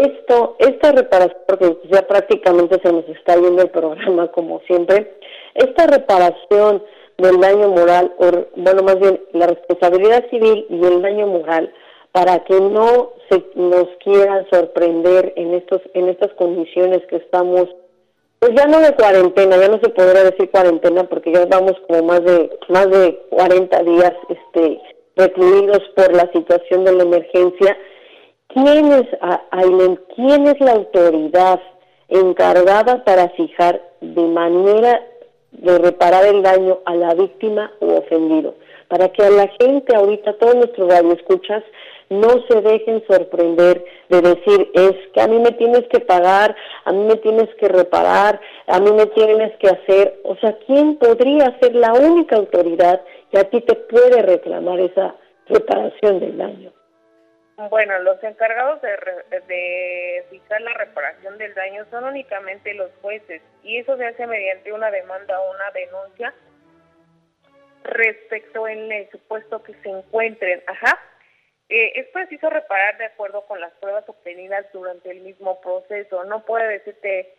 [0.00, 5.18] Esto, esta reparación, porque ya prácticamente se nos está yendo el programa como siempre,
[5.54, 6.82] esta reparación
[7.16, 11.72] del daño moral, o bueno, más bien la responsabilidad civil y el daño moral,
[12.12, 17.68] para que no se nos quieran sorprender en estos en estas condiciones que estamos
[18.38, 22.04] pues ya no de cuarentena, ya no se podrá decir cuarentena porque ya vamos como
[22.04, 24.80] más de más de 40 días este
[25.16, 27.76] recluidos por la situación de la emergencia.
[28.48, 29.06] ¿Quién es,
[29.50, 31.60] Aileen, quién es la autoridad
[32.08, 35.06] encargada para fijar de manera
[35.52, 38.54] de reparar el daño a la víctima o ofendido?
[38.88, 41.62] Para que a la gente ahorita, todos nuestros radioescuchas,
[42.08, 46.92] no se dejen sorprender de decir, es que a mí me tienes que pagar, a
[46.92, 51.54] mí me tienes que reparar, a mí me tienes que hacer, o sea, ¿quién podría
[51.60, 55.14] ser la única autoridad que a ti te puede reclamar esa
[55.48, 56.77] reparación del daño?
[57.70, 58.90] Bueno, los encargados de,
[59.48, 64.72] de fijar la reparación del daño son únicamente los jueces y eso se hace mediante
[64.72, 66.32] una demanda o una denuncia
[67.82, 70.98] respecto en el supuesto que se encuentren, ajá,
[71.68, 76.24] eh, es preciso reparar de acuerdo con las pruebas obtenidas durante el mismo proceso.
[76.24, 77.34] No puede decirte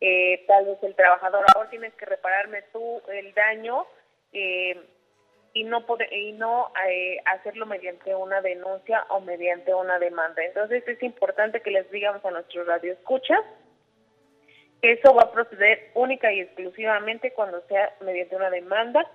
[0.00, 3.86] eh, tal vez el trabajador, ahora tienes que repararme tú el daño
[4.32, 4.78] eh,
[5.52, 6.72] y no y no
[7.26, 10.44] hacerlo mediante una denuncia o mediante una demanda.
[10.44, 13.40] Entonces es importante que les digamos a nuestros radioescuchas
[14.80, 19.06] que eso va a proceder única y exclusivamente cuando sea mediante una demanda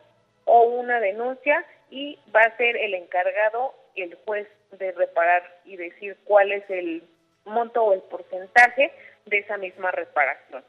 [0.45, 6.17] o una denuncia y va a ser el encargado el juez de reparar y decir
[6.25, 7.03] cuál es el
[7.45, 8.91] monto o el porcentaje
[9.25, 10.63] de esa misma reparación.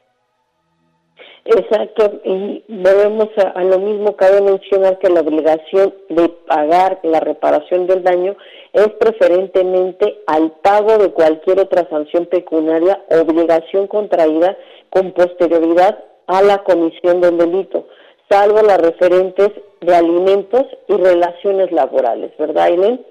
[1.45, 7.87] Exacto, y volvemos a, lo mismo, cabe mencionar que la obligación de pagar la reparación
[7.87, 8.35] del daño
[8.73, 14.57] es preferentemente al pago de cualquier otra sanción pecuniaria, obligación contraída
[14.89, 15.97] con posterioridad
[16.27, 17.87] a la comisión del delito,
[18.29, 23.05] salvo las referentes de alimentos y relaciones laborales, ¿verdad, Aileen?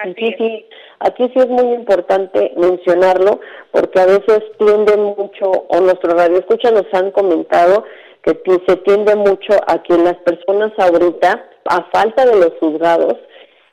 [0.00, 0.64] Aquí sí,
[1.00, 3.40] aquí sí es muy importante mencionarlo
[3.72, 7.82] porque a veces tiende mucho, o nuestro radio escucha nos han comentado
[8.22, 13.16] que se tiende mucho a que las personas ahorita, a falta de los juzgados,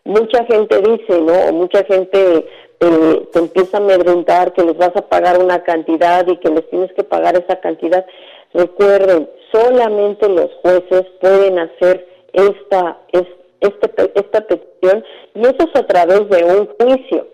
[0.04, 1.50] mucha gente dice, ¿no?
[1.50, 2.48] O mucha gente
[2.80, 6.68] eh, te empieza a amedrentar que les vas a pagar una cantidad y que les
[6.72, 8.04] tienes que pagar esa cantidad.
[8.52, 15.04] Recuerden, solamente los jueces pueden hacer esta, esta este, esta petición
[15.34, 17.28] y eso es a través de un juicio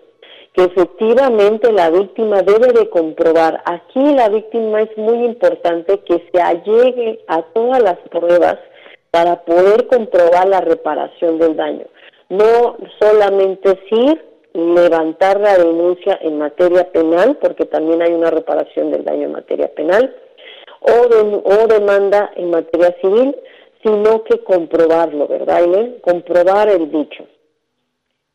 [0.54, 3.62] que efectivamente la víctima debe de comprobar.
[3.64, 8.58] Aquí la víctima es muy importante que se allegue a todas las pruebas
[9.10, 11.86] para poder comprobar la reparación del daño.
[12.28, 14.22] No solamente decir
[14.54, 19.68] levantar la denuncia en materia penal, porque también hay una reparación del daño en materia
[19.74, 20.14] penal,
[20.80, 20.90] o,
[21.44, 23.34] o demanda en materia civil,
[23.82, 26.00] sino que comprobarlo, ¿verdad, Aileen?
[26.00, 27.26] Comprobar el dicho.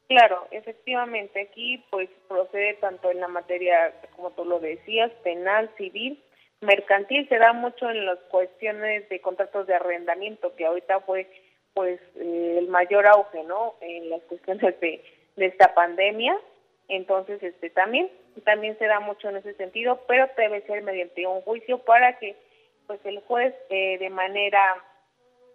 [0.08, 6.24] Claro, efectivamente, aquí pues procede tanto en la materia, como tú lo decías, penal, civil,
[6.62, 11.28] mercantil, se da mucho en las cuestiones de contratos de arrendamiento, que ahorita fue
[11.74, 13.76] pues eh, el mayor auge, ¿no?
[13.82, 15.04] En las cuestiones de,
[15.36, 16.38] de esta pandemia,
[16.88, 18.10] entonces este también
[18.46, 22.36] también se da mucho en ese sentido, pero debe ser mediante un juicio para que
[22.86, 24.62] pues el juez eh, de manera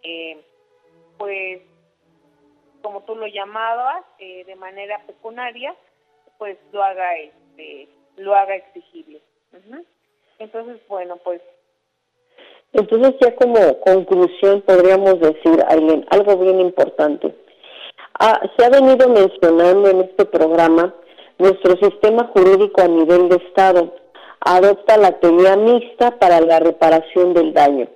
[0.03, 0.41] eh,
[1.17, 1.61] pues,
[2.81, 5.73] como tú lo llamabas, eh, de manera pecunaria,
[6.37, 7.87] pues lo haga, este,
[8.17, 9.21] lo haga exigible.
[10.39, 11.41] Entonces, bueno, pues.
[12.73, 17.33] Entonces, ya como conclusión, podríamos decir, Aileen, algo bien importante.
[18.19, 20.93] Ah, se ha venido mencionando en este programa
[21.37, 23.93] nuestro sistema jurídico a nivel de Estado
[24.41, 27.87] adopta la teoría mixta para la reparación del daño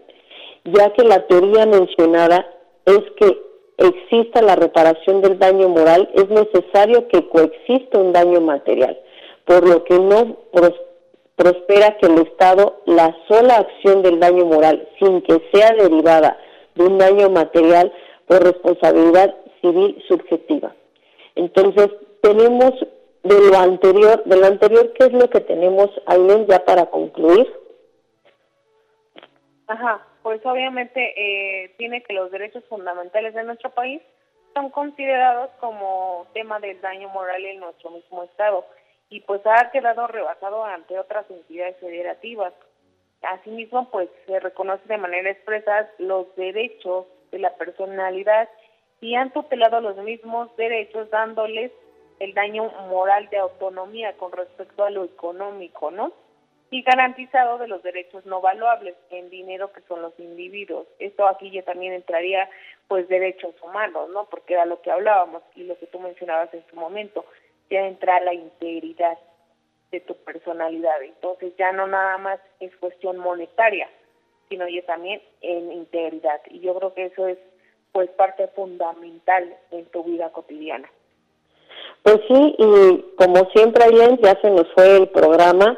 [0.73, 2.45] ya que la teoría mencionada
[2.85, 3.47] es que
[3.77, 8.99] exista la reparación del daño moral, es necesario que coexista un daño material,
[9.45, 10.37] por lo que no
[11.35, 16.37] prospera que el Estado la sola acción del daño moral, sin que sea derivada
[16.75, 17.93] de un daño material
[18.25, 20.73] por responsabilidad civil subjetiva.
[21.35, 21.89] Entonces,
[22.21, 22.71] tenemos
[23.23, 27.47] de lo anterior, de lo anterior, ¿qué es lo que tenemos, Aileen, ya para concluir?
[29.67, 34.01] Ajá pues obviamente eh, tiene que los derechos fundamentales de nuestro país
[34.53, 38.65] son considerados como tema del daño moral en nuestro mismo Estado
[39.07, 42.51] y pues ha quedado rebasado ante otras entidades federativas.
[43.21, 48.49] Asimismo, pues se reconoce de manera expresa los derechos de la personalidad
[48.99, 51.71] y han tutelado los mismos derechos dándoles
[52.19, 56.11] el daño moral de autonomía con respecto a lo económico, ¿no?
[56.69, 60.85] Y garantizado de los derechos no valuables en dinero que son los individuos.
[60.99, 62.49] Esto aquí ya también entraría
[62.87, 64.25] pues derechos humanos, ¿no?
[64.25, 67.25] Porque era lo que hablábamos y lo que tú mencionabas en su momento,
[67.69, 69.17] ya entra la integridad
[69.91, 71.01] de tu personalidad.
[71.01, 73.89] Entonces ya no nada más es cuestión monetaria,
[74.49, 76.41] sino ya también en integridad.
[76.49, 77.37] Y yo creo que eso es
[77.91, 80.89] pues parte fundamental en tu vida cotidiana.
[82.03, 85.77] Pues sí, y como siempre, Aileen, ya se nos fue el programa.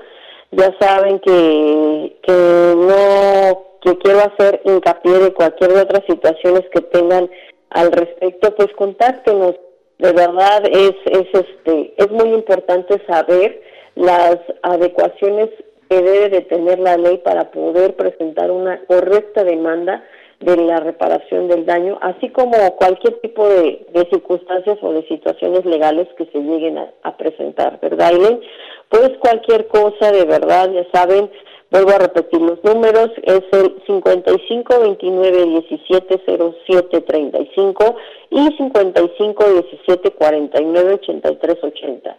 [0.52, 6.82] Ya saben que, que no, que quiero hacer hincapié de cualquier de otras situaciones que
[6.82, 7.30] tengan
[7.70, 9.56] al respecto, pues contáctenos.
[10.00, 13.62] De verdad es, es este, es muy importante saber
[13.96, 15.50] las adecuaciones
[15.90, 20.04] que debe de tener la ley para poder presentar una correcta demanda
[20.40, 26.08] de la reparación del daño, así como cualquier tipo de, circunstancias o de situaciones legales
[26.18, 28.40] que se lleguen a, presentar, ¿verdad, Aileen?
[28.88, 31.30] Pues cualquier cosa, de verdad, ya saben,
[31.70, 36.22] vuelvo a repetir los números, es el 55 29 17
[36.66, 37.96] 07 35
[38.32, 42.18] y 55 17 49 83 80.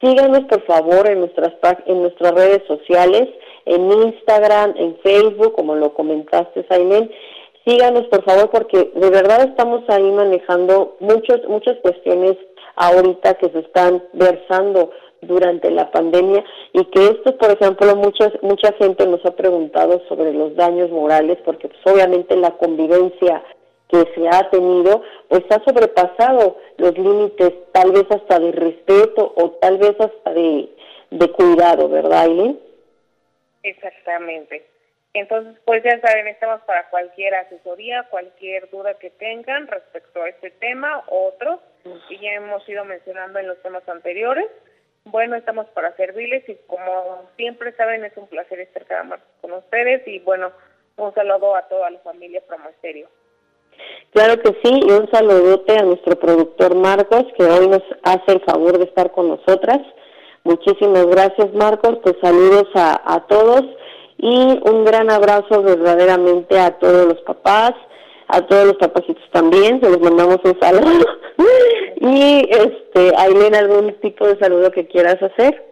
[0.00, 1.52] Síganos por favor en nuestras
[1.86, 3.28] en nuestras redes sociales,
[3.66, 7.10] en Instagram, en Facebook, como lo comentaste, Aileen.
[7.68, 12.34] Síganos por favor porque de verdad estamos ahí manejando muchos muchas cuestiones
[12.76, 14.90] ahorita que se están versando
[15.20, 16.42] durante la pandemia
[16.72, 21.36] y que esto, por ejemplo, muchas mucha gente nos ha preguntado sobre los daños morales
[21.44, 23.44] porque pues, obviamente la convivencia
[23.88, 29.50] que se ha tenido, pues ha sobrepasado los límites tal vez hasta de respeto o
[29.60, 30.70] tal vez hasta de,
[31.10, 32.58] de cuidado, ¿verdad, Aileen?
[33.62, 34.77] Exactamente.
[35.14, 40.50] Entonces, pues ya saben, estamos para cualquier asesoría, cualquier duda que tengan respecto a este
[40.50, 41.60] tema otros,
[42.08, 44.46] que ya hemos ido mencionando en los temas anteriores.
[45.04, 49.52] Bueno, estamos para servirles y como siempre saben, es un placer estar cada martes con
[49.52, 50.52] ustedes y bueno,
[50.96, 53.08] un saludo a toda la familia Promoesterio.
[54.12, 58.40] Claro que sí, y un saludote a nuestro productor Marcos, que hoy nos hace el
[58.44, 59.78] favor de estar con nosotras.
[60.44, 61.98] Muchísimas gracias, Marcos.
[62.02, 63.62] Pues saludos a, a todos
[64.18, 67.72] y un gran abrazo verdaderamente a todos los papás,
[68.26, 71.04] a todos los papacitos también, se les mandamos un saludo.
[71.96, 75.64] y, este, Aileen, ¿algún tipo de saludo que quieras hacer?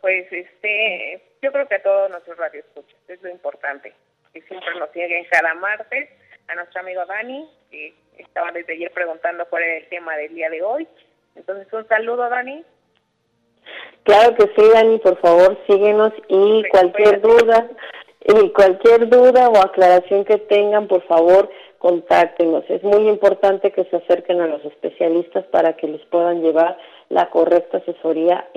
[0.00, 3.92] Pues, este, yo creo que a todos nuestros radioescuchas, es lo importante,
[4.32, 6.08] que siempre nos siguen cada martes
[6.46, 10.48] a nuestro amigo Dani, que estaba desde ayer preguntando cuál era el tema del día
[10.50, 10.86] de hoy.
[11.34, 12.64] Entonces, un saludo, Dani.
[14.04, 17.68] Claro que sí, Dani, por favor, síguenos y cualquier duda,
[18.24, 21.48] y cualquier duda o aclaración que tengan, por favor,
[21.78, 22.64] contáctenos.
[22.68, 27.30] Es muy importante que se acerquen a los especialistas para que les puedan llevar la
[27.30, 28.48] correcta asesoría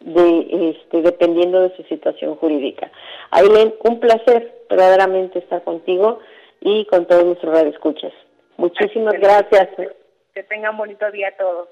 [0.00, 2.90] de, este, dependiendo de su situación jurídica.
[3.30, 6.20] Aileen, un placer verdaderamente estar contigo
[6.60, 8.12] y con todos nuestros radioescuchas.
[8.56, 9.68] Muchísimas gracias.
[10.34, 11.68] Que tengan bonito día a todos.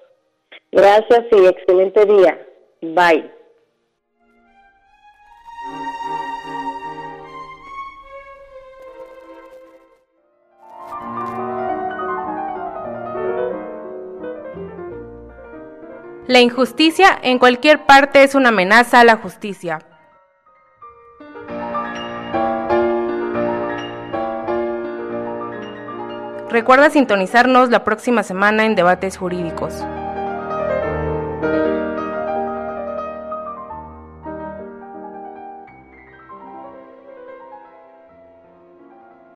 [0.72, 2.46] Gracias y excelente día.
[2.82, 3.38] Bye.
[16.28, 19.78] La injusticia en cualquier parte es una amenaza a la justicia.
[26.50, 29.82] Recuerda sintonizarnos la próxima semana en Debates Jurídicos.